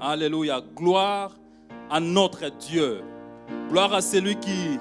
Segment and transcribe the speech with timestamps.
[0.00, 0.60] Alléluia.
[0.76, 1.32] Gloire
[1.90, 3.02] à notre Dieu.
[3.70, 4.78] Gloire à celui qui,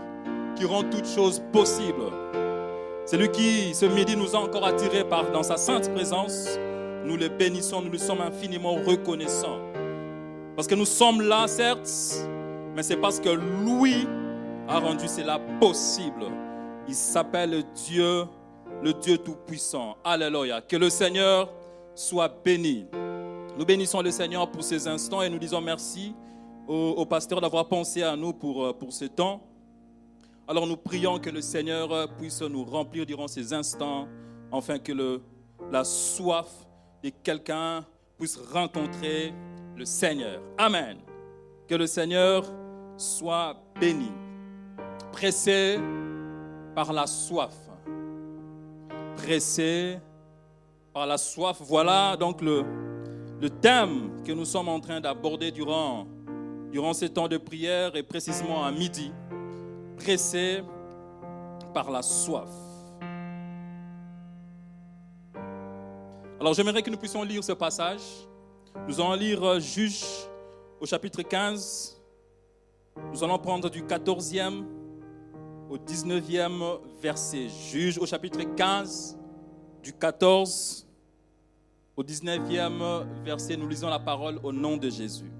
[0.55, 2.11] qui rend toutes choses possibles.
[3.05, 6.59] Celui qui, ce midi, nous a encore attirés par, dans sa sainte présence.
[7.05, 9.59] Nous le bénissons, nous lui sommes infiniment reconnaissants.
[10.55, 11.89] Parce que nous sommes là, certes,
[12.75, 14.07] mais c'est parce que lui
[14.67, 16.25] a rendu cela possible.
[16.87, 18.25] Il s'appelle Dieu,
[18.83, 19.97] le Dieu Tout-Puissant.
[20.03, 20.61] Alléluia.
[20.61, 21.49] Que le Seigneur
[21.95, 22.87] soit béni.
[23.57, 26.13] Nous bénissons le Seigneur pour ces instants et nous disons merci
[26.67, 29.41] au, pasteur d'avoir pensé à nous pour, euh, pour ce temps.
[30.47, 34.07] Alors nous prions que le Seigneur puisse nous remplir durant ces instants,
[34.51, 35.21] afin que le,
[35.71, 36.47] la soif
[37.03, 37.83] de quelqu'un
[38.19, 39.33] puisse rencontrer
[39.75, 40.39] le Seigneur.
[40.57, 40.97] Amen.
[41.67, 42.45] Que le Seigneur
[42.95, 44.11] soit béni.
[45.11, 45.79] Pressé
[46.75, 47.55] par la soif.
[49.15, 49.97] Pressé
[50.93, 51.57] par la soif.
[51.61, 52.63] Voilà donc le,
[53.39, 56.07] le thème que nous sommes en train d'aborder durant,
[56.71, 59.11] durant ces temps de prière et précisément à midi,
[59.97, 60.63] pressé
[61.73, 62.49] par la soif.
[66.39, 68.01] Alors j'aimerais que nous puissions lire ce passage.
[68.87, 70.03] Nous allons lire euh, Juge
[70.79, 71.99] au chapitre 15.
[73.11, 74.63] Nous allons prendre du 14e
[75.69, 77.47] au 19e verset.
[77.71, 79.17] Juge au chapitre 15,
[79.83, 80.86] du 14
[81.97, 85.31] au 19e verset, nous lisons la parole au nom de Jésus.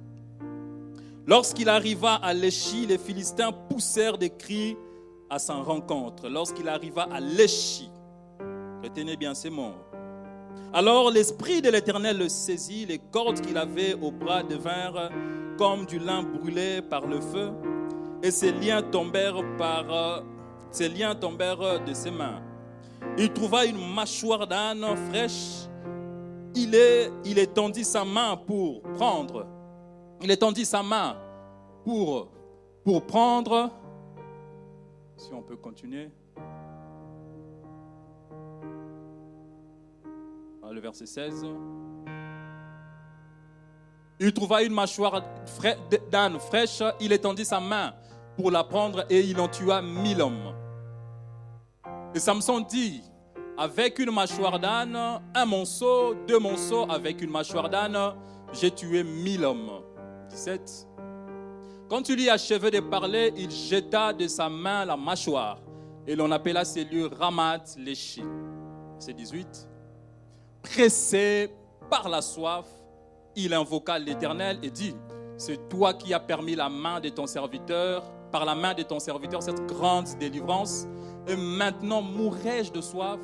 [1.28, 4.76] Lorsqu'il arriva à Léchi, les Philistins poussèrent des cris
[5.30, 6.28] à sa rencontre.
[6.28, 7.92] Lorsqu'il arriva à Léchi,
[8.84, 9.76] retenez bien ces mots.
[10.74, 15.12] Alors l'Esprit de l'Éternel le saisit, les cordes qu'il avait au bras devinrent
[15.60, 17.52] comme du lin brûlé par le feu,
[18.24, 20.24] et ses liens tombèrent, par,
[20.72, 22.42] ses liens tombèrent de ses mains.
[23.16, 25.68] Il trouva une mâchoire d'âne fraîche
[26.58, 29.46] il, est, il étendit sa main pour prendre.
[30.22, 31.18] Il étendit sa main
[31.84, 32.30] pour,
[32.84, 33.72] pour prendre.
[35.16, 36.10] Si on peut continuer.
[40.70, 41.46] Le verset 16.
[44.20, 45.24] Il trouva une mâchoire
[46.12, 47.94] d'âne fraîche, il étendit sa main
[48.36, 50.54] pour la prendre et il en tua mille hommes.
[52.14, 53.02] Et Samson dit,
[53.58, 54.96] avec une mâchoire d'âne,
[55.34, 57.98] un monceau, deux monceaux avec une mâchoire d'âne,
[58.54, 59.82] j'ai tué mille hommes.
[60.30, 60.88] 17.
[61.90, 65.60] Quand il y achevé de parler, il jeta de sa main la mâchoire
[66.06, 68.24] et l'on appela ces lieux Ramat Léchi.
[69.00, 69.68] C'est 18.
[70.62, 71.52] Pressé
[71.90, 72.66] par la soif,
[73.36, 74.96] il invoqua l'Éternel et dit,
[75.38, 79.00] c'est toi qui as permis la main de ton serviteur, par la main de ton
[79.00, 80.88] serviteur, cette grande délivrance.
[81.28, 83.20] Et maintenant mourrai-je de soif?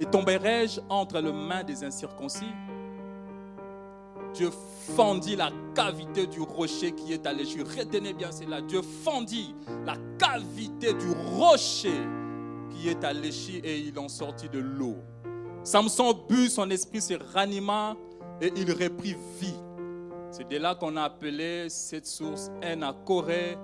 [0.00, 2.52] Et tomberai-je entre les mains des incirconcis?
[4.34, 4.50] Dieu
[4.96, 7.64] fendit la cavité du rocher qui est à l'échelle.
[7.64, 8.60] Retenez bien cela.
[8.62, 9.54] Dieu fendit
[9.84, 12.00] la cavité du rocher
[12.70, 14.96] qui est à l'échelle et il en sortit de l'eau.
[15.64, 17.94] Samson but, son esprit se ranima
[18.40, 19.54] et il reprit vie.
[20.30, 23.58] C'est de là qu'on a appelé cette source Ena Corée.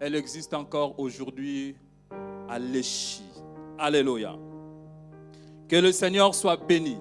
[0.00, 1.76] Elle existe encore aujourd'hui
[2.48, 3.24] à l'échelle.
[3.78, 4.36] Alléluia.
[5.68, 6.96] Que le Seigneur soit béni.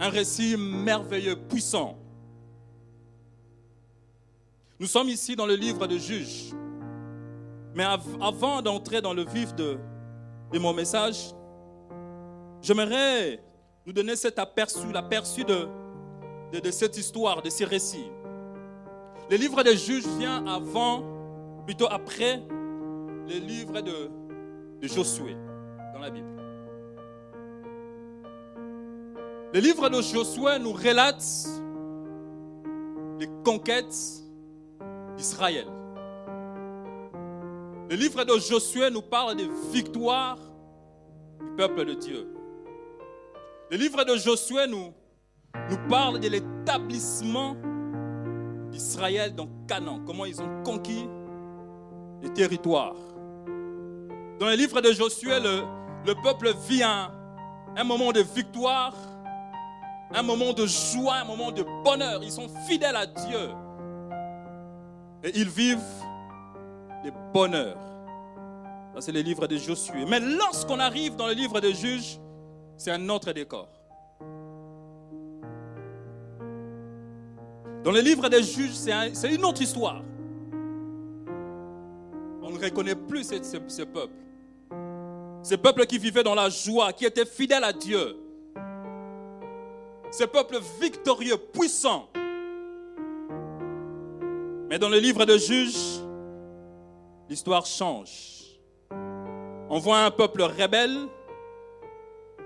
[0.00, 1.96] Un récit merveilleux, puissant.
[4.78, 6.52] Nous sommes ici dans le livre de Juges.
[7.74, 7.84] Mais
[8.20, 9.78] avant d'entrer dans le vif de,
[10.54, 11.34] mon message,
[12.62, 13.42] j'aimerais
[13.84, 15.68] nous donner cet aperçu, l'aperçu de,
[16.70, 18.10] cette histoire, de ces récits.
[19.30, 21.02] Le livre de Juges vient avant,
[21.66, 22.42] plutôt après,
[23.28, 24.10] le livre de
[24.82, 25.36] Josué
[25.92, 26.35] dans la Bible.
[29.54, 31.24] Le livre de Josué nous relate
[33.20, 33.96] les conquêtes
[35.16, 35.66] d'Israël.
[37.88, 40.38] Le livre de Josué nous parle des victoires
[41.38, 42.28] du peuple de Dieu.
[43.70, 44.92] Le livre de Josué nous,
[45.70, 47.56] nous parle de l'établissement
[48.70, 51.08] d'Israël dans Canaan, comment ils ont conquis
[52.20, 52.96] les territoires.
[54.40, 55.62] Dans le livre de Josué, le,
[56.04, 57.12] le peuple vit un
[57.84, 58.92] moment de victoire
[60.12, 62.22] un moment de joie, un moment de bonheur.
[62.22, 63.50] Ils sont fidèles à Dieu.
[65.24, 65.78] Et ils vivent
[67.02, 67.78] des bonheurs.
[68.98, 70.06] C'est le livre de Josué.
[70.06, 72.18] Mais lorsqu'on arrive dans le livre de Juges,
[72.76, 73.68] c'est un autre décor.
[77.86, 80.02] Dans le livre des juges, c'est une autre histoire.
[82.42, 83.36] On ne reconnaît plus ce,
[83.68, 84.12] ce peuple.
[85.44, 88.16] Ce peuple qui vivait dans la joie, qui était fidèle à Dieu,
[90.16, 92.08] ce peuple victorieux, puissant.
[94.68, 96.00] Mais dans le livre de Juges,
[97.28, 98.58] l'histoire change.
[99.68, 100.96] On voit un peuple rebelle,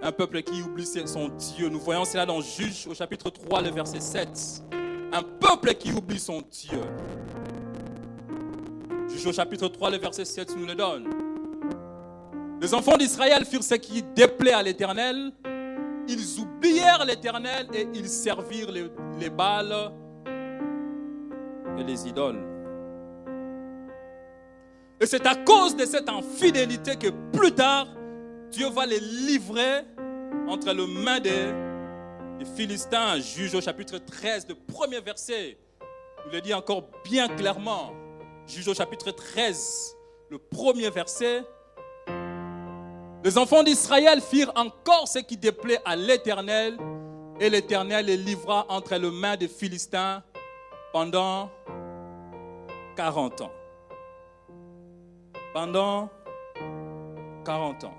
[0.02, 1.68] un peuple qui oublie son Dieu.
[1.68, 4.62] Nous voyons cela dans Juges au chapitre 3, le verset 7.
[5.12, 6.80] Un peuple qui oublie son Dieu.
[9.08, 11.08] Juges au chapitre 3, le verset 7 nous le donne.
[12.60, 15.32] Les enfants d'Israël furent ce qui déplaît à l'Éternel.
[16.10, 18.90] Ils oublièrent l'Éternel et ils servirent les,
[19.20, 19.30] les
[21.78, 22.40] et les idoles.
[25.00, 27.86] Et c'est à cause de cette infidélité que plus tard,
[28.50, 29.84] Dieu va les livrer
[30.48, 31.54] entre les mains des,
[32.56, 33.20] Philistins.
[33.20, 35.58] Juge au chapitre 13, le premier verset.
[36.26, 37.92] Il le dit encore bien clairement.
[38.46, 39.94] Juge au chapitre 13,
[40.30, 41.44] le premier verset.
[43.22, 46.78] Les enfants d'Israël firent encore ce qui déplaît à l'Éternel,
[47.38, 50.22] et l'Éternel les livra entre les mains des Philistins
[50.90, 51.50] pendant
[52.96, 53.50] 40 ans.
[55.52, 56.08] Pendant
[57.44, 57.94] 40 ans.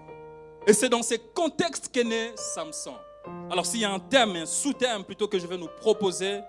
[0.65, 2.95] Et c'est dans ces contextes qu'est né Samson.
[3.51, 6.41] Alors s'il y a un thème, un sous-thème plutôt que je vais nous proposer,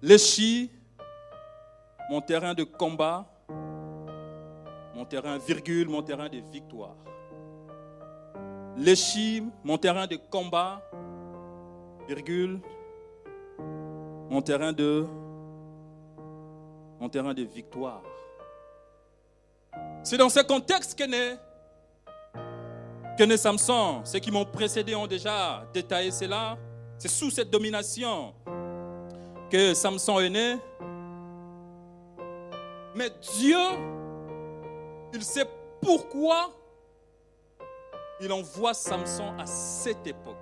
[0.00, 0.70] l'échi,
[2.08, 3.26] mon terrain de combat,
[5.04, 6.96] mon terrain virgule, mon terrain de victoire.
[8.74, 10.80] L'échi, mon terrain de combat,
[12.08, 12.58] virgule,
[14.30, 15.06] mon terrain de,
[16.98, 18.00] mon terrain de victoire.
[20.02, 21.36] C'est dans ce contexte que naît,
[23.18, 24.00] que naît Samson.
[24.04, 26.56] Ceux qui m'ont précédé ont déjà détaillé cela.
[26.96, 28.32] C'est sous cette domination
[29.50, 30.56] que Samson est né.
[32.94, 33.58] Mais Dieu,
[35.14, 35.46] il sait
[35.80, 36.50] pourquoi
[38.20, 40.36] il envoie Samson à cette époque.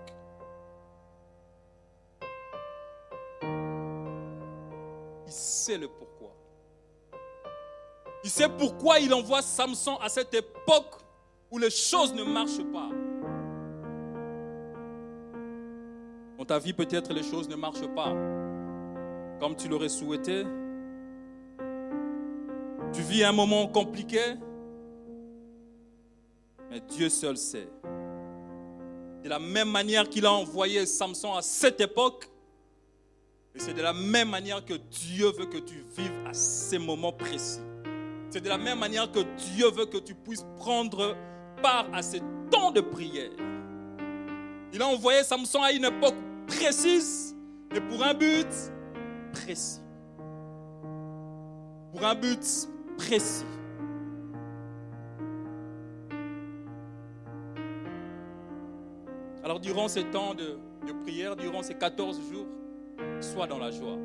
[5.27, 6.31] Il sait le pourquoi.
[8.25, 11.01] Il sait pourquoi il envoie Samson à cette époque
[11.51, 12.89] où les choses ne marchent pas.
[16.39, 18.13] Dans ta vie, peut-être les choses ne marchent pas
[19.43, 20.45] comme tu l'aurais souhaité.
[22.93, 24.21] Tu vis un moment compliqué,
[26.73, 27.69] mais Dieu seul sait.
[29.23, 32.29] De la même manière qu'il a envoyé Samson à cette époque,
[33.55, 37.13] et c'est de la même manière que Dieu veut que tu vives à ces moments
[37.13, 37.61] précis.
[38.31, 39.21] C'est de la même manière que
[39.53, 41.15] Dieu veut que tu puisses prendre
[41.61, 43.31] part à ces temps de prière.
[44.73, 46.15] Il a envoyé Samson à une époque
[46.47, 47.37] précise
[47.75, 48.49] et pour un but
[49.33, 49.81] précis.
[51.93, 52.43] Pour un but
[52.97, 53.45] précis.
[59.45, 62.47] Alors durant ces temps de, de prière, durant ces 14 jours,
[63.21, 63.99] sois dans la joie.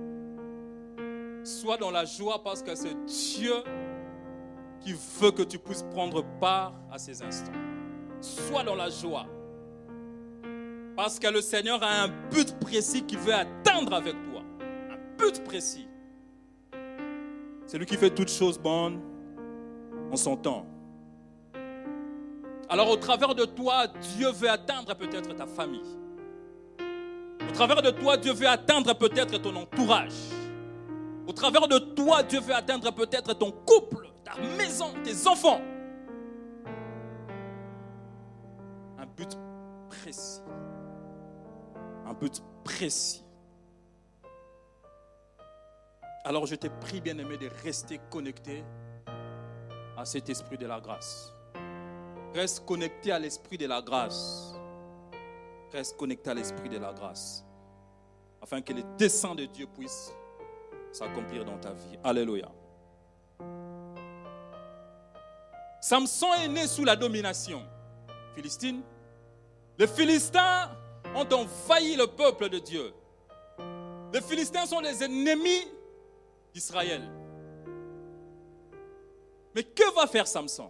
[1.44, 3.54] Sois dans la joie parce que c'est Dieu
[4.80, 7.52] qui veut que tu puisses prendre part à ces instants.
[8.20, 9.26] Sois dans la joie.
[10.96, 14.42] Parce que le Seigneur a un but précis qu'il veut atteindre avec toi.
[14.90, 15.88] Un but précis.
[17.68, 19.00] C'est lui qui fait toutes choses bonnes
[20.12, 20.66] en son temps.
[22.70, 25.98] Alors au travers de toi, Dieu veut atteindre peut-être ta famille.
[27.48, 30.12] Au travers de toi, Dieu veut atteindre peut-être ton entourage.
[31.26, 35.62] Au travers de toi, Dieu veut atteindre peut-être ton couple ta maison, tes enfants.
[38.98, 39.38] Un but
[39.90, 40.42] précis.
[42.06, 43.24] Un but précis.
[46.26, 48.66] Alors je t'ai prie, bien-aimé, de rester connecté
[49.96, 51.34] à cet esprit de la grâce.
[52.34, 54.54] Reste connecté à l'esprit de la grâce.
[55.72, 57.44] Reste connecté à l'esprit de la grâce.
[58.42, 60.14] Afin que les desseins de Dieu puissent
[60.92, 61.98] s'accomplir dans ta vie.
[62.04, 62.50] Alléluia.
[65.82, 67.64] Samson est né sous la domination
[68.36, 68.82] philistine.
[69.78, 70.70] Les Philistins
[71.16, 72.94] ont envahi le peuple de Dieu.
[74.14, 75.68] Les Philistins sont les ennemis
[76.54, 77.02] d'Israël.
[79.56, 80.70] Mais que va faire Samson?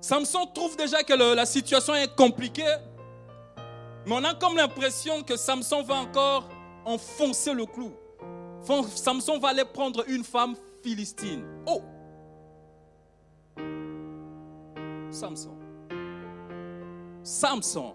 [0.00, 2.76] Samson trouve déjà que la situation est compliquée,
[4.06, 6.48] mais on a comme l'impression que Samson va encore
[6.84, 7.92] enfoncer le clou.
[8.94, 11.44] Samson va aller prendre une femme Philistine.
[11.66, 11.82] Oh
[15.10, 15.56] Samson.
[17.22, 17.94] Samson.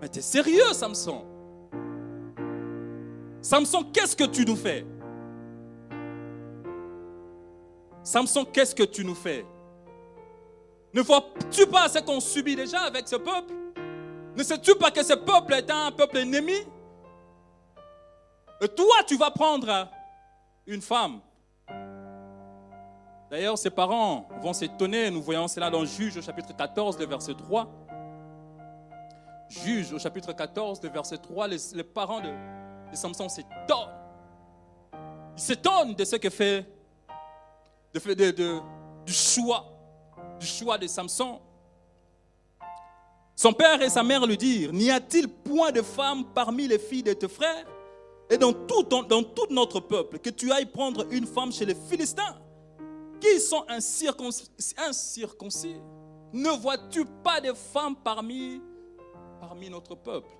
[0.00, 1.24] Mais t'es sérieux, Samson?
[3.40, 4.86] Samson, qu'est-ce que tu nous fais?
[8.02, 9.44] Samson, qu'est-ce que tu nous fais?
[10.94, 13.52] Ne vois-tu pas ce qu'on subit déjà avec ce peuple?
[14.36, 16.66] Ne sais-tu pas que ce peuple est un peuple ennemi?
[18.60, 19.88] Et toi, tu vas prendre
[20.66, 21.20] une femme.
[23.30, 25.10] D'ailleurs, ses parents vont s'étonner.
[25.10, 27.66] Nous voyons cela dans Juge au chapitre 14, le verset 3.
[29.48, 32.30] Juge au chapitre 14, le verset 3, les, parents de,
[32.94, 33.88] Samson s'étonnent.
[35.36, 36.66] Ils s'étonnent de ce que fait,
[37.94, 38.60] de,
[39.06, 39.71] du choix,
[40.42, 41.40] du choix de Samson.
[43.36, 47.04] Son père et sa mère lui dirent, n'y a-t-il point de femme parmi les filles
[47.04, 47.66] de tes frères
[48.28, 48.84] et dans tout,
[49.50, 52.36] notre peuple que tu ailles prendre une femme chez les Philistins?
[53.20, 55.80] Qui sont incirconcis, incirconcis?
[56.32, 58.60] Ne vois-tu pas de femmes parmi,
[59.40, 60.30] parmi notre peuple?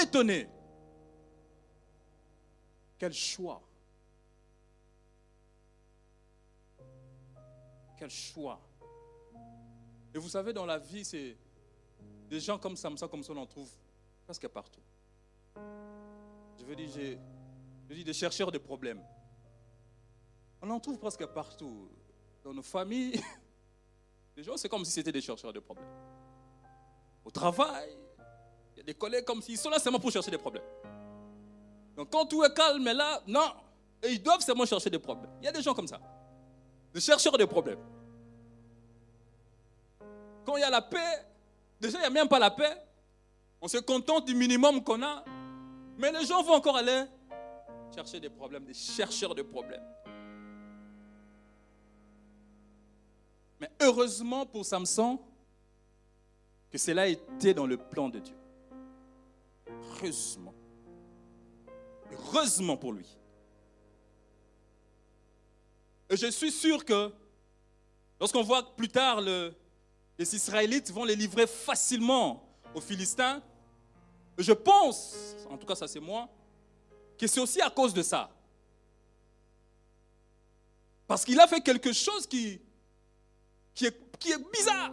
[0.00, 0.48] Étonné.
[2.98, 3.62] Quel choix
[7.98, 8.60] Quel choix
[10.14, 11.36] et vous savez, dans la vie, c'est
[12.28, 13.70] des gens comme Samson, comme ça, on en trouve
[14.24, 14.80] presque partout.
[16.58, 17.18] Je veux dire,
[17.88, 19.02] je dis des chercheurs de problèmes.
[20.60, 21.88] On en trouve presque partout.
[22.42, 23.20] Dans nos familles,
[24.36, 25.86] les gens, c'est comme si c'était des chercheurs de problèmes.
[27.24, 27.96] Au travail,
[28.74, 30.64] il y a des collègues comme s'ils sont là seulement pour chercher des problèmes.
[31.96, 33.52] Donc quand tout est calme, là, non,
[34.02, 35.30] et ils doivent seulement chercher des problèmes.
[35.40, 36.00] Il y a des gens comme ça,
[36.92, 37.78] des chercheurs de problèmes.
[40.44, 41.26] Quand il y a la paix,
[41.80, 42.76] déjà il n'y a même pas la paix.
[43.60, 45.24] On se contente du minimum qu'on a.
[45.98, 47.04] Mais les gens vont encore aller
[47.94, 49.84] chercher des problèmes, des chercheurs de problèmes.
[53.60, 55.18] Mais heureusement pour Samson
[56.70, 58.36] que cela était dans le plan de Dieu.
[59.66, 60.54] Heureusement.
[62.12, 63.17] Heureusement pour lui.
[66.10, 67.12] Et je suis sûr que
[68.18, 69.54] lorsqu'on voit plus tard le,
[70.18, 73.42] les Israélites vont les livrer facilement aux Philistins.
[74.36, 76.28] Je pense, en tout cas ça c'est moi,
[77.18, 78.30] que c'est aussi à cause de ça.
[81.06, 82.60] Parce qu'il a fait quelque chose qui,
[83.74, 84.92] qui, est, qui est bizarre,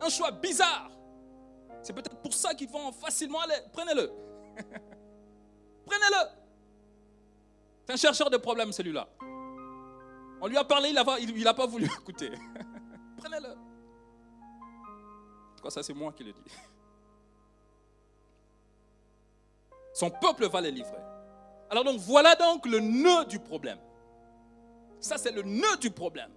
[0.00, 0.90] un choix bizarre.
[1.82, 3.58] C'est peut-être pour ça qu'ils vont facilement aller.
[3.72, 4.10] Prenez-le.
[5.86, 6.28] Prenez-le.
[7.86, 9.08] C'est un chercheur de problèmes celui-là.
[10.46, 12.30] On lui a parlé, il n'a pas voulu écouter.
[13.18, 13.48] Prenez-le
[15.68, 16.40] ça c'est moi qui le dis.
[19.92, 21.02] Son peuple va les livrer.
[21.68, 23.80] Alors donc voilà donc le nœud du problème.
[25.00, 26.30] Ça c'est le nœud du problème.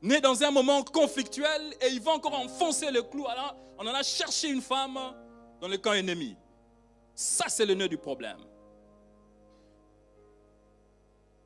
[0.00, 3.26] Né dans un moment conflictuel et il va encore enfoncer le clou.
[3.26, 4.96] Alors on en a cherché une femme
[5.60, 6.36] dans le camp ennemi.
[7.16, 8.38] Ça c'est le nœud du problème.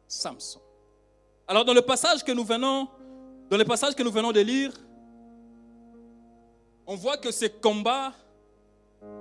[0.06, 0.60] Samson.
[1.50, 2.86] Alors dans le passage que nous venons,
[3.48, 4.70] dans le passage que nous venons de lire,
[6.86, 8.12] on voit que ces combats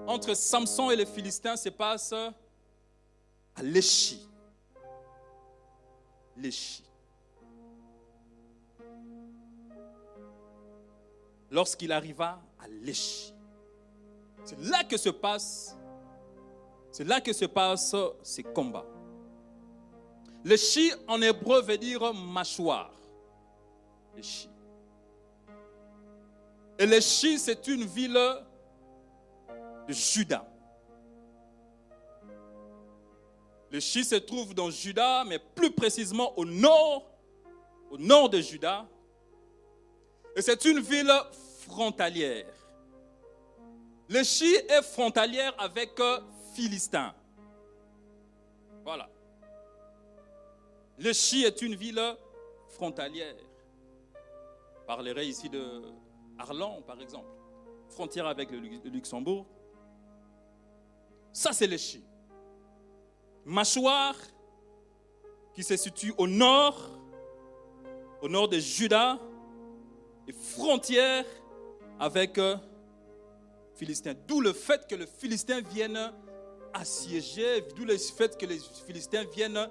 [0.06, 4.28] entre Samson et les Philistins se passent à Léchi.
[6.36, 6.84] Léchi.
[11.50, 13.34] Lorsqu'il arriva à Léchi.
[14.44, 15.78] C'est là que se passe,
[16.92, 18.86] c'est là que se passent ces combats.
[20.48, 22.94] Léchi en hébreu veut dire mâchoire.
[24.16, 24.50] Léchi.
[26.80, 28.14] Et Léchi, c'est une ville
[29.90, 30.50] de Juda.
[33.70, 37.12] Léchi se trouve dans Juda, mais plus précisément au nord,
[37.92, 38.88] au nord de Juda.
[40.34, 41.12] Et c'est une ville
[41.68, 42.54] frontalière.
[44.08, 45.92] Léchi est frontalière avec
[46.56, 47.14] Philistin.
[48.86, 49.10] Voilà.
[50.98, 52.02] Léchi est une ville
[52.70, 53.36] frontalière.
[54.80, 55.82] Je parlerai ici de
[56.40, 57.28] Arlan, par exemple,
[57.90, 59.46] frontière avec le Luxembourg.
[61.32, 62.04] Ça, c'est l'Échi.
[63.46, 64.16] Mâchoire,
[65.54, 67.00] qui se situe au nord,
[68.22, 69.20] au nord de Juda,
[70.28, 71.26] et frontière
[72.00, 72.58] avec euh,
[73.76, 74.16] Philistins.
[74.28, 76.12] D'où le fait que les Philistins viennent
[76.74, 79.70] assiéger, d'où le fait que les Philistins viennent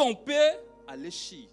[0.00, 0.52] camper
[0.86, 1.46] à l'Échi.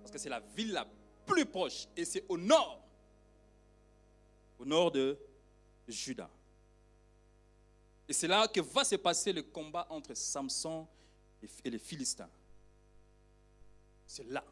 [0.00, 0.84] Parce que c'est la ville la
[1.24, 2.82] plus proche, et c'est au nord,
[4.58, 5.16] au nord de
[5.86, 6.28] Juda.
[8.08, 10.86] Et c'est là que va se passer le combat entre Samson
[11.64, 12.30] et les Philistins.
[14.06, 14.44] C'est là.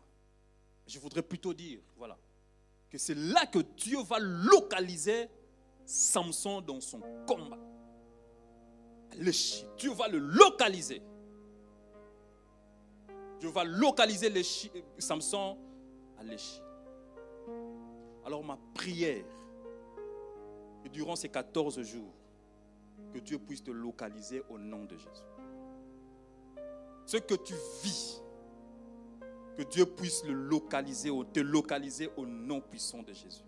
[0.86, 2.16] Je voudrais plutôt dire, voilà,
[2.88, 5.28] que c'est là que Dieu va localiser
[5.84, 7.58] Samson dans son combat.
[9.76, 11.02] Dieu va le localiser.
[13.44, 14.32] Dieu va localiser
[14.96, 15.58] Samson
[16.18, 16.64] à l'échelle.
[18.24, 19.22] Alors ma prière,
[20.90, 22.14] durant ces 14 jours,
[23.12, 25.28] que Dieu puisse te localiser au nom de Jésus.
[27.04, 28.22] Ce que tu vis,
[29.58, 33.44] que Dieu puisse le localiser, te localiser au nom puissant de Jésus.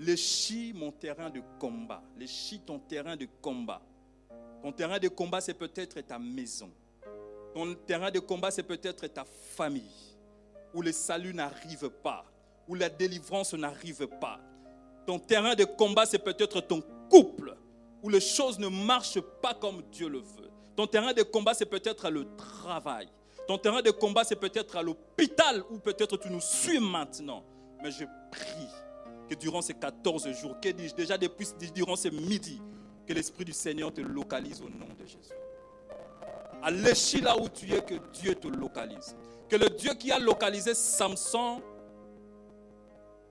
[0.00, 2.02] Les chi mon terrain de combat.
[2.18, 3.80] Les chi ton terrain de combat.
[4.62, 6.70] Ton terrain de combat, c'est peut-être ta maison.
[7.54, 10.16] Ton terrain de combat, c'est peut-être ta famille,
[10.72, 12.24] où le salut n'arrive pas,
[12.68, 14.38] où la délivrance n'arrive pas.
[15.06, 17.56] Ton terrain de combat, c'est peut-être ton couple,
[18.02, 20.50] où les choses ne marchent pas comme Dieu le veut.
[20.76, 23.08] Ton terrain de combat, c'est peut-être le travail.
[23.48, 27.44] Ton terrain de combat, c'est peut-être à l'hôpital, où peut-être tu nous suis maintenant.
[27.82, 28.68] Mais je prie
[29.28, 32.62] que durant ces 14 jours, que dis-je déjà depuis durant ce midi,
[33.06, 35.39] que l'Esprit du Seigneur te localise au nom de Jésus.
[36.62, 39.16] À l'échelle là où tu es, que Dieu te localise.
[39.48, 41.62] Que le Dieu qui a localisé Samson,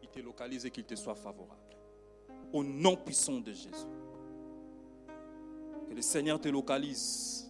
[0.02, 1.60] il te localise et qu'il te soit favorable.
[2.52, 3.88] Au nom puissant de Jésus.
[5.88, 7.50] Que le Seigneur te localise.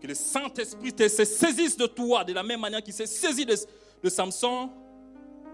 [0.00, 3.54] Que le Saint-Esprit se saisisse de toi de la même manière qu'il s'est saisi de,
[4.02, 4.70] de Samson,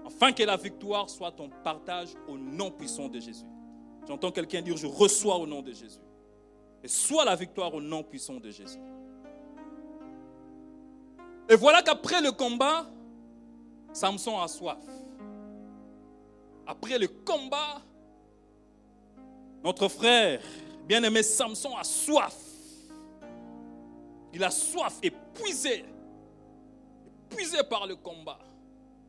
[0.06, 3.44] afin que la victoire soit ton partage au nom puissant de Jésus.
[4.08, 6.00] J'entends quelqu'un dire, je reçois au nom de Jésus.
[6.82, 8.78] Et soit la victoire au nom puissant de Jésus.
[11.50, 12.86] Et voilà qu'après le combat,
[13.92, 14.78] Samson a soif.
[16.64, 17.82] Après le combat,
[19.64, 20.40] notre frère,
[20.86, 22.36] bien-aimé Samson, a soif.
[24.32, 25.84] Il a soif, épuisé.
[27.28, 28.38] Épuisé par le combat.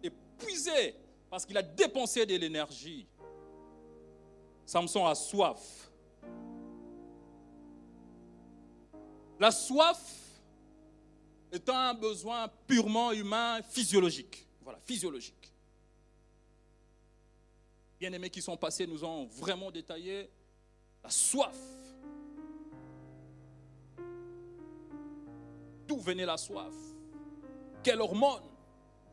[0.01, 0.95] Épuisé
[1.29, 3.07] parce qu'il a dépensé de l'énergie.
[4.65, 5.91] Samson a soif.
[9.39, 10.30] La soif
[11.51, 14.47] étant un besoin purement humain, physiologique.
[14.61, 15.51] Voilà, physiologique.
[17.99, 20.29] Bien-aimés qui sont passés nous ont vraiment détaillé
[21.03, 21.57] la soif.
[25.87, 26.73] D'où venait la soif?
[27.83, 28.43] Quelle hormone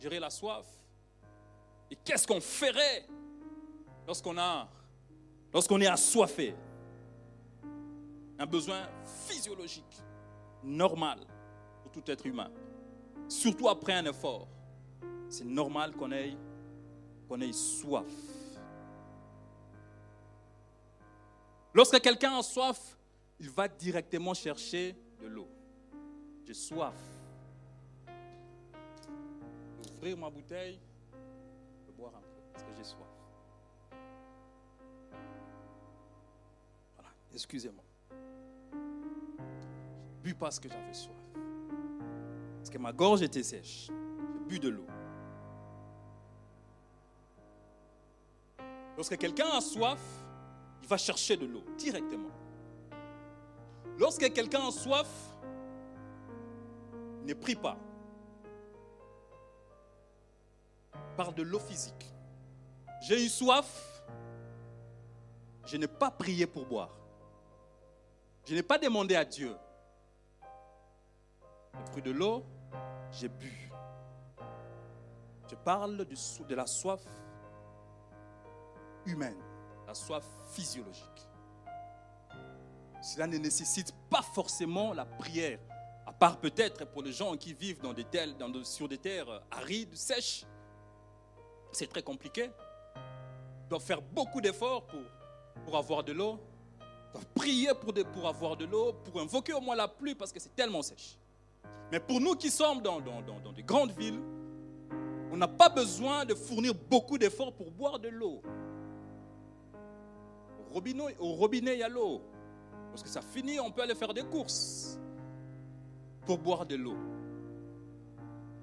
[0.00, 0.66] gérait la soif?
[1.90, 3.06] Et qu'est-ce qu'on ferait
[4.06, 4.68] lorsqu'on a
[5.52, 6.54] Lorsqu'on est assoiffé,
[8.38, 8.86] un besoin
[9.26, 9.96] physiologique,
[10.62, 11.18] normal
[11.88, 12.50] tout être humain,
[13.28, 14.48] surtout après un effort,
[15.28, 16.36] c'est normal qu'on ait,
[17.28, 18.06] qu'on ait soif.
[21.74, 22.96] Lorsque quelqu'un a soif,
[23.38, 25.48] il va directement chercher de l'eau.
[26.44, 26.94] J'ai soif.
[29.96, 30.80] Ouvrir ma bouteille,
[31.86, 33.08] je boire un peu parce que j'ai soif.
[37.38, 37.84] excusez-moi.
[40.10, 41.27] J'ai bu parce que j'avais soif.
[42.68, 43.86] Parce que ma gorge était sèche.
[43.86, 44.84] J'ai bu de l'eau.
[48.94, 49.98] Lorsque quelqu'un a soif,
[50.82, 52.28] il va chercher de l'eau directement.
[53.96, 55.08] Lorsque quelqu'un a soif,
[57.24, 57.78] ne prie pas.
[61.16, 62.12] Parle de l'eau physique.
[63.00, 64.04] J'ai eu soif,
[65.64, 66.94] je n'ai pas prié pour boire.
[68.44, 69.56] Je n'ai pas demandé à Dieu.
[71.72, 72.44] J'ai pris de l'eau,
[73.12, 73.70] j'ai bu.
[75.50, 77.02] Je parle de la soif
[79.06, 79.38] humaine,
[79.86, 81.28] la soif physiologique.
[83.00, 85.58] Cela ne nécessite pas forcément la prière,
[86.06, 88.04] à part peut-être pour les gens qui vivent dans des
[88.64, 90.44] sur des terres arides, sèches.
[91.72, 92.50] C'est très compliqué.
[93.64, 94.86] Ils doivent faire beaucoup d'efforts
[95.64, 96.40] pour, avoir de l'eau
[97.34, 100.54] prier pour, pour avoir de l'eau, pour invoquer au moins la pluie parce que c'est
[100.54, 101.18] tellement sèche.
[101.90, 104.20] Mais pour nous qui sommes dans, dans, dans, des grandes villes,
[105.30, 108.42] on n'a pas besoin de fournir beaucoup d'efforts pour boire de l'eau.
[110.58, 112.20] Au robinet, au robinet, il y a l'eau.
[112.90, 114.98] Lorsque ça finit, on peut aller faire des courses
[116.26, 116.96] pour boire de l'eau.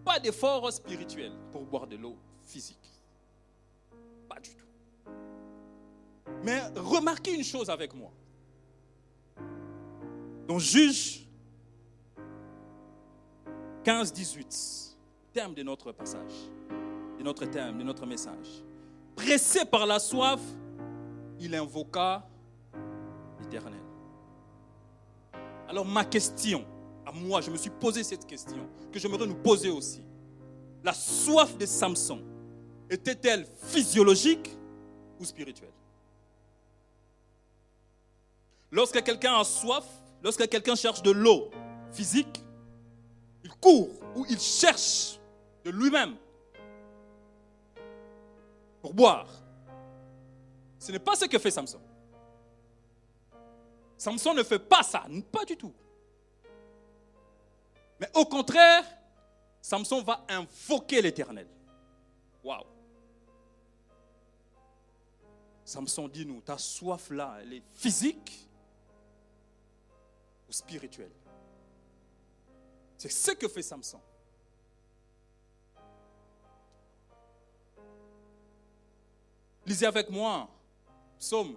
[0.03, 2.77] Pas d'effort spirituel pour boire de l'eau physique.
[4.29, 4.65] Pas du tout.
[6.43, 8.11] Mais remarquez une chose avec moi.
[10.47, 11.24] Donc juge
[13.85, 14.95] 15-18,
[15.31, 16.33] terme de notre passage,
[17.17, 18.63] de notre terme, de notre message.
[19.15, 20.39] Pressé par la soif,
[21.39, 22.27] il invoqua
[23.39, 23.79] l'Éternel.
[25.67, 26.65] Alors ma question,
[27.05, 30.03] à moi, je me suis posé cette question, que j'aimerais nous poser aussi.
[30.83, 32.21] La soif de Samson
[32.89, 34.57] était-elle physiologique
[35.19, 35.69] ou spirituelle?
[38.71, 39.85] Lorsque quelqu'un a soif,
[40.25, 41.51] Lorsque quelqu'un cherche de l'eau
[41.91, 42.43] physique,
[43.61, 45.19] court ou il cherche
[45.63, 46.15] de lui-même
[48.81, 49.27] pour boire.
[50.79, 51.81] Ce n'est pas ce que fait Samson.
[53.97, 55.73] Samson ne fait pas ça, pas du tout.
[57.99, 58.83] Mais au contraire,
[59.61, 61.47] Samson va invoquer l'Éternel.
[62.43, 62.65] Waouh.
[65.63, 68.47] Samson dit nous, ta soif là, elle est physique
[70.47, 71.11] ou spirituelle?
[73.07, 73.99] C'est ce que fait Samson.
[79.63, 80.49] Lisez avec moi
[81.19, 81.55] Psaume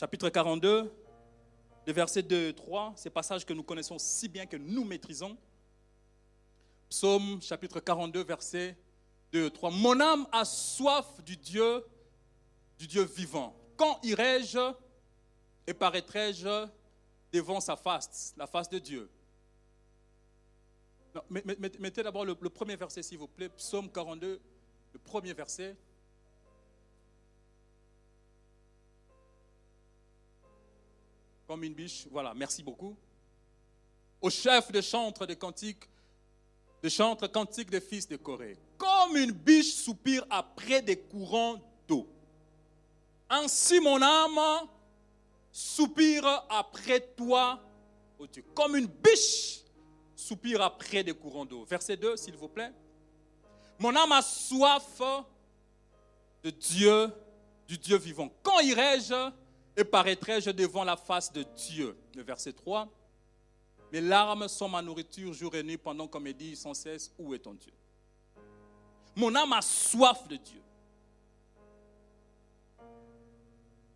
[0.00, 0.90] chapitre 42,
[1.86, 5.36] les versets 2 et 3, ces passages que nous connaissons si bien que nous maîtrisons.
[6.88, 8.74] Psaume chapitre 42, verset
[9.32, 9.70] 2 et 3.
[9.70, 11.84] Mon âme a soif du Dieu,
[12.78, 13.54] du Dieu vivant.
[13.76, 14.72] Quand irai-je
[15.66, 16.66] et paraîtrai-je
[17.34, 19.10] devant sa face, la face de Dieu?
[21.30, 23.48] Mettez d'abord le, premier verset, s'il vous plaît.
[23.48, 24.40] Psaume 42,
[24.92, 25.76] le premier verset.
[31.48, 32.06] comme une biche.
[32.10, 32.94] Voilà, merci beaucoup.
[34.20, 35.88] Au chef de chantre de cantiques,
[36.82, 38.58] de chantre cantique des fils de Corée.
[38.76, 42.06] Comme une biche soupire après des courants d'eau.
[43.30, 44.68] Ainsi mon âme
[45.50, 47.60] soupire après toi,
[48.18, 48.44] ô Dieu.
[48.54, 49.62] Comme une biche
[50.18, 51.64] soupire après des courants d'eau.
[51.64, 52.72] Verset 2, s'il vous plaît.
[53.78, 55.00] Mon âme a soif
[56.42, 57.12] de Dieu,
[57.68, 58.28] du Dieu vivant.
[58.42, 59.30] Quand irai-je
[59.76, 61.96] et paraîtrai-je devant la face de Dieu?
[62.16, 62.88] Le verset 3.
[63.92, 67.32] Mes larmes sont ma nourriture jour et nuit pendant qu'on me dit sans cesse, où
[67.32, 67.72] est ton Dieu?
[69.14, 70.62] Mon âme a soif de Dieu.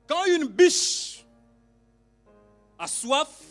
[0.07, 1.27] Quand une biche
[2.79, 3.43] a soif,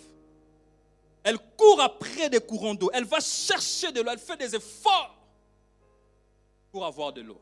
[1.24, 2.90] elle court après des courants d'eau.
[2.94, 4.12] Elle va chercher de l'eau.
[4.12, 5.16] Elle fait des efforts
[6.72, 7.40] pour avoir de l'eau.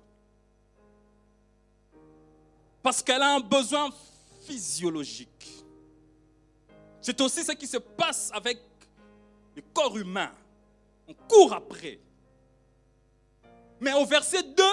[2.81, 3.89] Parce qu'elle a un besoin
[4.45, 5.63] physiologique.
[7.01, 8.59] C'est aussi ce qui se passe avec
[9.55, 10.31] le corps humain.
[11.07, 11.99] On court après.
[13.79, 14.63] Mais au verset 2,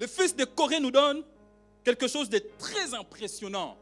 [0.00, 1.22] le fils de Corée nous donne
[1.84, 3.76] quelque chose de très impressionnant.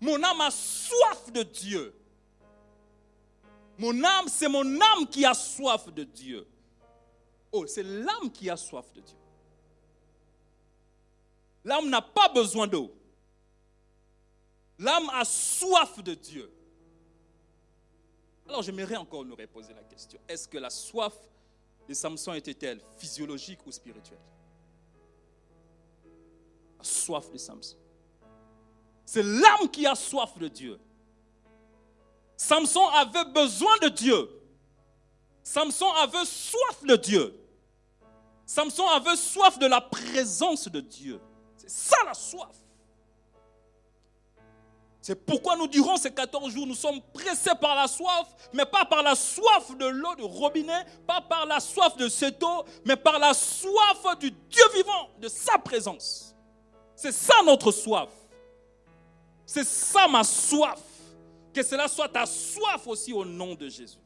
[0.00, 1.94] Mon âme a soif de Dieu.
[3.82, 6.46] Mon âme, c'est mon âme qui a soif de Dieu.
[7.50, 9.16] Oh, c'est l'âme qui a soif de Dieu.
[11.64, 12.94] L'âme n'a pas besoin d'eau.
[14.78, 16.48] L'âme a soif de Dieu.
[18.46, 20.20] Alors j'aimerais encore nous reposer la question.
[20.28, 21.14] Est-ce que la soif
[21.88, 24.22] de Samson était-elle physiologique ou spirituelle?
[26.78, 27.76] La soif de Samson.
[29.04, 30.78] C'est l'âme qui a soif de Dieu.
[32.42, 34.28] Samson avait besoin de Dieu.
[35.44, 37.40] Samson avait soif de Dieu.
[38.44, 41.20] Samson avait soif de la présence de Dieu.
[41.56, 42.50] C'est ça la soif.
[45.00, 48.84] C'est pourquoi nous dirons ces 14 jours, nous sommes pressés par la soif, mais pas
[48.86, 52.96] par la soif de l'eau de robinet, pas par la soif de cette eau, mais
[52.96, 56.34] par la soif du Dieu vivant, de sa présence.
[56.96, 58.10] C'est ça notre soif.
[59.46, 60.80] C'est ça ma soif.
[61.52, 63.98] Que cela soit ta soif aussi au nom de Jésus.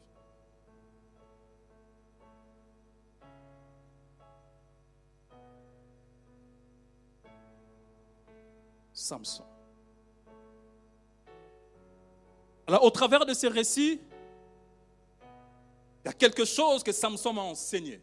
[8.92, 9.44] Samson.
[12.66, 14.00] Alors, au travers de ces récits,
[16.04, 18.00] il y a quelque chose que Samson m'a enseigné.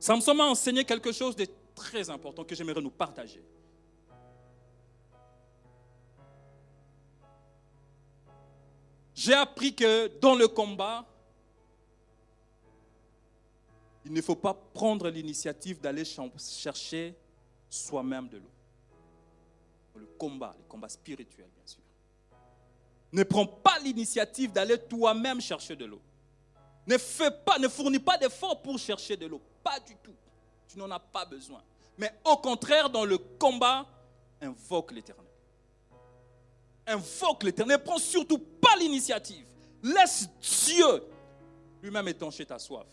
[0.00, 3.44] Samson m'a enseigné quelque chose de très important que j'aimerais nous partager.
[9.20, 11.04] J'ai appris que dans le combat,
[14.06, 17.14] il ne faut pas prendre l'initiative d'aller chercher
[17.68, 18.50] soi-même de l'eau
[19.94, 21.82] le combat, le combat spirituel, bien sûr.
[23.12, 26.00] Ne prends pas l'initiative d'aller toi-même chercher de l'eau.
[26.86, 29.42] Ne fais pas, ne fournis pas d'efforts pour chercher de l'eau.
[29.62, 30.14] Pas du tout.
[30.66, 31.62] Tu n'en as pas besoin.
[31.98, 33.86] Mais au contraire, dans le combat,
[34.40, 35.26] invoque l'éternel.
[36.86, 37.76] Invoque l'éternel.
[37.76, 38.38] Ne prends surtout
[38.78, 39.46] l'initiative.
[39.82, 41.02] Laisse Dieu
[41.82, 42.86] lui-même étancher ta soif.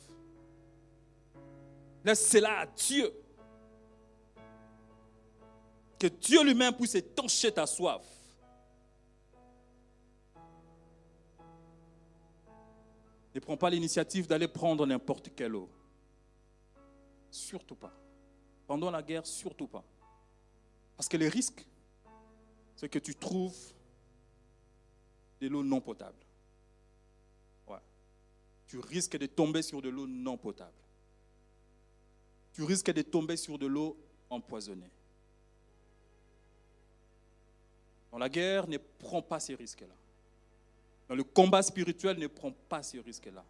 [2.03, 3.13] Laisse cela à Dieu
[5.99, 8.05] que Dieu lui-même puisse étancher ta soif.
[13.33, 15.69] Ne prends pas l'initiative d'aller prendre n'importe quelle eau.
[17.29, 17.93] Surtout pas.
[18.65, 19.83] Pendant la guerre, surtout pas.
[20.95, 21.65] Parce que le risque,
[22.75, 23.73] c'est que tu trouves
[25.41, 26.17] de l'eau non potable.
[27.67, 27.79] Ouais.
[28.67, 30.71] Tu risques de tomber sur de l'eau non potable.
[32.53, 33.97] Tu risques de tomber sur de l'eau
[34.29, 34.89] empoisonnée.
[38.11, 39.93] Dans la guerre, ne prends pas ces risques-là.
[41.07, 43.43] Dans le combat spirituel, ne prends pas ces risques-là.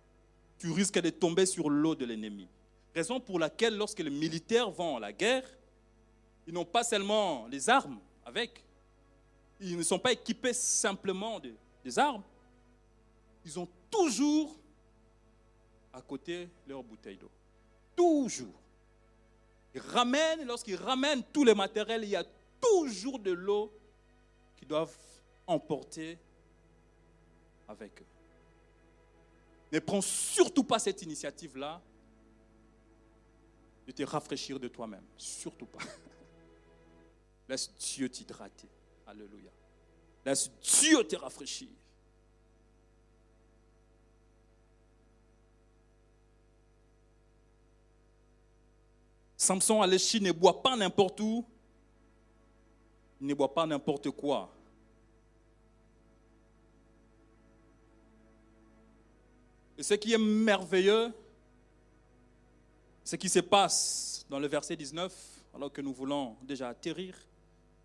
[0.59, 2.47] Tu risques de tomber sur l'eau de l'ennemi.
[2.93, 5.47] Raison pour laquelle, lorsque les militaires vont à la guerre,
[6.47, 8.63] ils n'ont pas seulement les armes avec,
[9.59, 11.53] ils ne sont pas équipés simplement de,
[11.87, 12.23] des armes,
[13.45, 14.59] ils ont toujours
[15.93, 17.31] à côté leur bouteille d'eau.
[17.95, 18.59] Toujours.
[19.73, 22.25] Ils ramènent, lorsqu'ils ramènent tous les matériels, il y a
[22.59, 23.71] toujours de l'eau
[24.57, 24.97] qu'ils doivent
[25.45, 26.19] emporter
[27.69, 28.05] avec eux.
[29.71, 31.81] Ne prends surtout pas cette initiative-là
[33.85, 35.05] de te rafraîchir de toi-même.
[35.17, 35.79] Surtout pas.
[37.47, 38.67] Laisse Dieu t'hydrater.
[39.05, 39.51] Alléluia.
[40.25, 41.69] Laisse Dieu te rafraîchir.
[49.37, 51.45] Samson Aléchi ne boit pas n'importe où.
[53.21, 54.53] Il ne boit pas n'importe quoi.
[59.77, 61.13] Et ce qui est merveilleux,
[63.03, 65.13] ce qui se passe dans le verset 19,
[65.53, 67.15] alors que nous voulons déjà atterrir,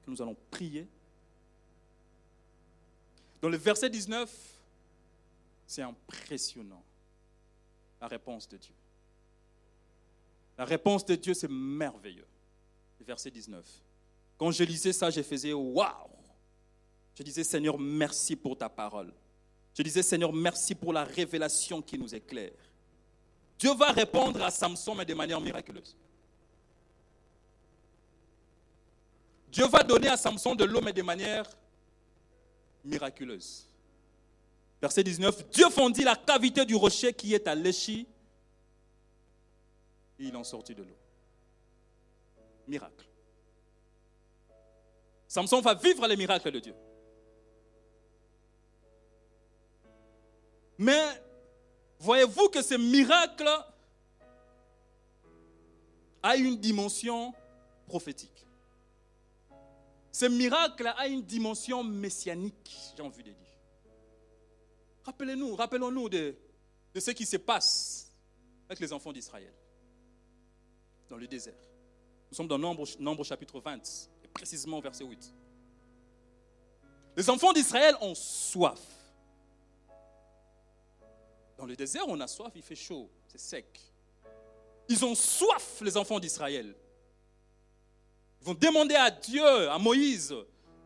[0.02, 0.88] que nous allons prier.
[3.42, 4.30] Dans le verset 19,
[5.66, 6.84] c'est impressionnant,
[8.00, 8.74] la réponse de Dieu.
[10.56, 12.26] La réponse de Dieu, c'est merveilleux.
[13.00, 13.66] Le verset 19.
[14.38, 16.10] Quand je lisais ça, je faisais waouh.
[17.16, 19.12] Je disais Seigneur, merci pour ta parole.
[19.74, 22.52] Je disais Seigneur, merci pour la révélation qui nous éclaire.
[23.58, 25.96] Dieu va répondre à Samson, mais de manière miraculeuse.
[29.50, 31.44] Dieu va donner à Samson de l'eau, mais de manière
[32.84, 33.66] miraculeuse.
[34.80, 38.06] Verset 19, Dieu fondit la cavité du rocher qui est à Léchi
[40.18, 40.96] et il en sortit de l'eau.
[42.66, 43.06] Miracle.
[45.28, 46.74] Samson va vivre les miracles de Dieu.
[50.78, 51.22] Mais
[51.98, 53.48] voyez-vous que ce miracle
[56.22, 57.32] a une dimension
[57.86, 58.31] prophétique.
[60.12, 63.36] Ce miracle a une dimension messianique, j'ai envie de dire.
[65.04, 66.36] Rappelez-nous, rappelons-nous de,
[66.94, 68.12] de ce qui se passe
[68.68, 69.52] avec les enfants d'Israël
[71.08, 71.54] dans le désert.
[72.30, 75.34] Nous sommes dans Nombre, Nombre chapitre 20, et précisément verset 8.
[77.16, 78.80] Les enfants d'Israël ont soif.
[81.56, 83.80] Dans le désert, on a soif, il fait chaud, c'est sec.
[84.88, 86.74] Ils ont soif, les enfants d'Israël.
[88.42, 90.34] Ils vont demander à Dieu, à Moïse,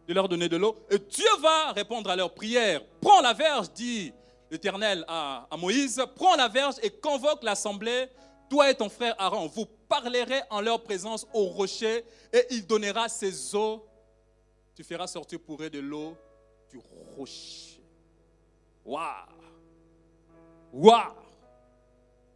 [0.06, 0.76] de leur donner de l'eau.
[0.90, 2.82] Et Dieu va répondre à leur prière.
[3.00, 4.12] Prends la verge, dit
[4.50, 8.08] l'Éternel à, à Moïse, prends la verge et convoque l'assemblée
[8.48, 13.08] toi et ton frère Aaron, vous parlerez en leur présence au rocher et il donnera
[13.08, 13.86] ses eaux.
[14.74, 16.16] Tu feras sortir pour eux de l'eau
[16.70, 16.78] du
[17.16, 17.82] rocher.
[18.84, 19.04] Waouh!
[20.72, 21.14] Waouh!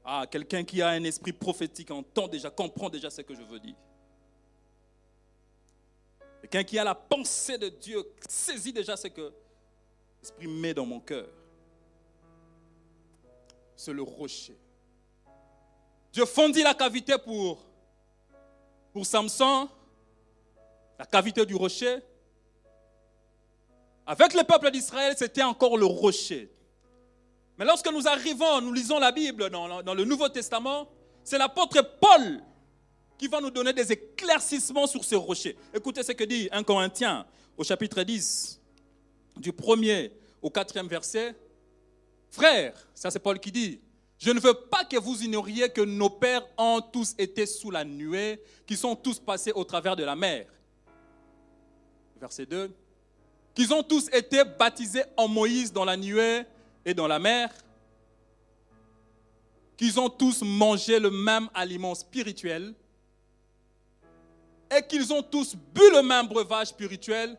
[0.05, 3.61] Ah, quelqu'un qui a un esprit prophétique entend déjà, comprend déjà ce que je veux
[3.61, 3.77] dire.
[6.41, 9.33] Quelqu'un qui a la pensée de Dieu saisit déjà ce que
[10.21, 11.29] l'Esprit met dans mon cœur.
[13.77, 14.57] C'est le rocher.
[16.13, 17.65] Dieu fondit la cavité pour,
[18.93, 19.69] pour Samson,
[20.99, 21.99] la cavité du rocher.
[24.07, 26.51] Avec le peuple d'Israël, c'était encore le rocher.
[27.57, 30.89] Mais lorsque nous arrivons, nous lisons la Bible dans, dans le Nouveau Testament,
[31.23, 32.43] c'est l'apôtre Paul
[33.21, 35.55] qui va nous donner des éclaircissements sur ce rocher.
[35.75, 38.59] Écoutez ce que dit 1 Corinthiens au chapitre 10,
[39.37, 41.37] du premier au quatrième verset.
[42.31, 43.79] Frère, ça c'est Paul qui dit,
[44.17, 47.85] je ne veux pas que vous ignoriez que nos pères ont tous été sous la
[47.85, 50.47] nuée, qui sont tous passés au travers de la mer.
[52.19, 52.75] Verset 2.
[53.55, 56.45] Qu'ils ont tous été baptisés en Moïse dans la nuée
[56.87, 57.51] et dans la mer.
[59.77, 62.75] Qu'ils ont tous mangé le même aliment spirituel.
[64.77, 67.37] Et qu'ils ont tous bu le même breuvage spirituel,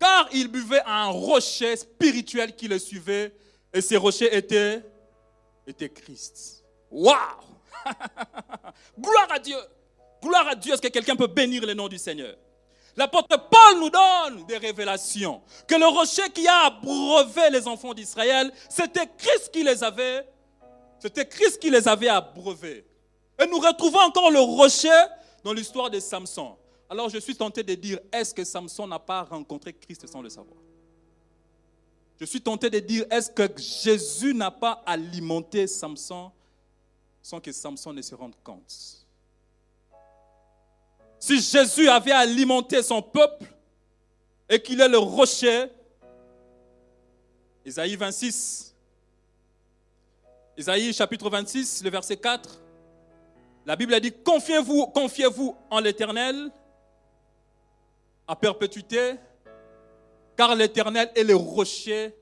[0.00, 3.34] car ils buvaient un rocher spirituel qui les suivait.
[3.72, 4.82] Et ces rochers étaient
[5.88, 6.64] Christ.
[6.90, 7.16] Waouh
[8.98, 9.56] Gloire à Dieu
[10.22, 12.34] Gloire à Dieu, est-ce que quelqu'un peut bénir le nom du Seigneur?
[12.96, 15.42] L'apôtre Paul nous donne des révélations.
[15.68, 20.26] Que le rocher qui a abreuvé les enfants d'Israël, c'était Christ qui les avait,
[20.98, 22.86] c'était Christ qui les avait abreuvés.
[23.40, 24.88] Et nous retrouvons encore le rocher
[25.46, 26.56] dans l'histoire de Samson.
[26.90, 30.28] Alors je suis tenté de dire, est-ce que Samson n'a pas rencontré Christ sans le
[30.28, 30.58] savoir?
[32.18, 36.32] Je suis tenté de dire, est-ce que Jésus n'a pas alimenté Samson
[37.22, 39.06] sans que Samson ne se rende compte?
[41.20, 43.46] Si Jésus avait alimenté son peuple,
[44.48, 45.66] et qu'il est le rocher.
[47.64, 48.74] Isaïe 26.
[50.56, 52.65] Isaïe chapitre 26, le verset 4.
[53.66, 56.52] La Bible a dit, confiez-vous confiez -vous en l'Éternel
[58.28, 59.14] à perpétuité,
[60.36, 62.14] car l'Éternel est le rocher,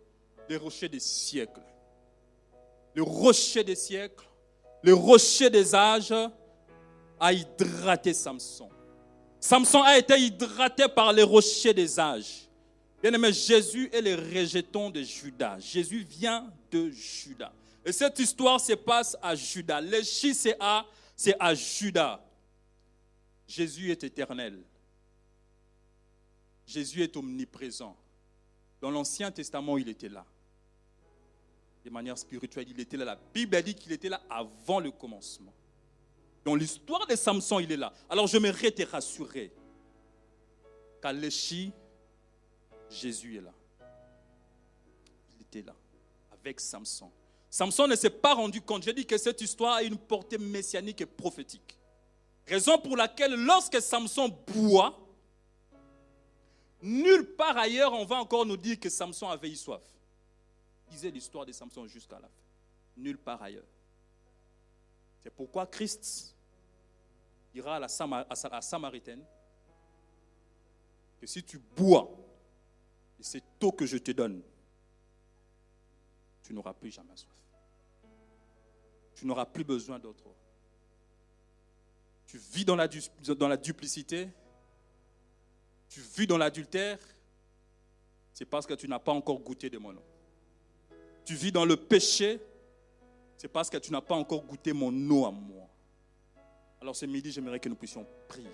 [0.48, 1.61] le rocher des siècles.
[2.94, 4.24] Le rocher des siècles,
[4.83, 6.14] le rocher des âges
[7.20, 8.70] a hydraté Samson.
[9.40, 12.48] Samson a été hydraté par les rochers des âges.
[13.02, 15.59] Bien-aimé, Jésus est le rejeton de Judas.
[15.59, 17.52] Jésus vient de Judas.
[17.85, 19.83] Et cette histoire se passe à Judas.
[20.02, 22.20] C'est à, c'est à Judas.
[23.46, 24.62] Jésus est éternel.
[26.66, 27.96] Jésus est omniprésent.
[28.81, 30.24] Dans l'Ancien Testament, il était là.
[31.85, 33.05] De manière spirituelle, il était là.
[33.05, 35.53] La Bible dit qu'il était là avant le commencement.
[36.44, 37.92] Dans l'histoire de Samson, il est là.
[38.09, 39.53] Alors je me te rassurer
[41.00, 41.72] qu'à l'échi,
[42.90, 43.53] Jésus est là.
[45.35, 45.74] Il était là,
[46.33, 47.11] avec Samson.
[47.55, 48.83] Samson ne s'est pas rendu compte.
[48.83, 51.79] J'ai dit que cette histoire a une portée messianique et prophétique.
[52.49, 54.99] Raison pour laquelle lorsque Samson boit,
[56.83, 59.85] nulle part ailleurs on va encore nous dire que Samson avait eu soif.
[60.90, 62.43] Lisez l'histoire de Samson jusqu'à la fin.
[62.97, 63.62] Nulle part ailleurs.
[65.23, 66.35] C'est pourquoi Christ
[67.53, 69.25] dira à la, Samaritaine
[71.21, 72.11] que si tu bois
[73.17, 74.43] de cette eau que je te donne,
[76.43, 77.43] tu n'auras plus jamais soif.
[79.25, 80.23] Tu n'auras plus besoin d'autre.
[82.27, 82.87] Tu vis dans la,
[83.57, 84.29] duplicité,
[85.89, 86.99] tu vis dans l'adultère,
[88.35, 90.05] c'est parce que tu n'as pas encore goûté de mon eau.
[91.25, 92.39] Tu vis dans le péché,
[93.39, 95.71] c'est parce que tu n'as pas encore goûté mon eau à moi.
[96.83, 98.53] Alors ce midi, j'aimerais que nous puissions prier.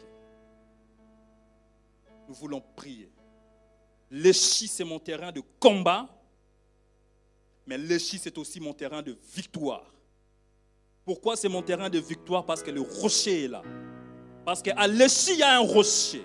[2.28, 3.10] Nous voulons prier.
[4.08, 6.08] L'échi, c'est mon terrain de combat,
[7.66, 9.92] mais l'échi, c'est aussi mon terrain de victoire.
[11.10, 13.62] Pourquoi c'est mon terrain de victoire Parce que le rocher est là.
[14.44, 16.24] Parce qu'à l'échi, il y a un rocher.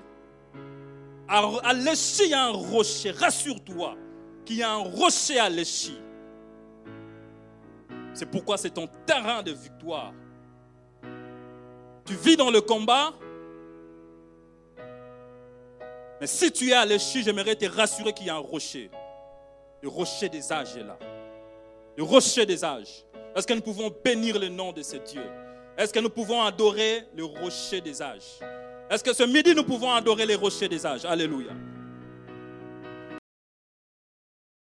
[1.27, 3.09] À l'échi, il y a un rocher.
[3.09, 3.95] Rassure-toi
[4.45, 5.97] qu'il y a un rocher à l'échi.
[8.13, 10.13] C'est pourquoi c'est ton terrain de victoire.
[12.05, 13.11] Tu vis dans le combat.
[16.21, 18.91] Mais si tu es à l'échi, j'aimerais te rassurer qu'il y a un rocher.
[19.81, 20.99] Le rocher des âges est là.
[21.97, 23.04] Le rocher des âges.
[23.35, 25.21] Est-ce que nous pouvons bénir le nom de ce Dieu?
[25.77, 28.39] Est-ce que nous pouvons adorer le rocher des âges?
[28.89, 31.03] Est-ce que ce midi nous pouvons adorer les rochers des âges?
[31.03, 31.51] Alléluia.